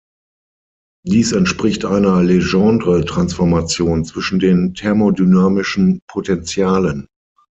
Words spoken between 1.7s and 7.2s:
einer Legendre-Transformation zwischen den thermodynamischen Potentialen.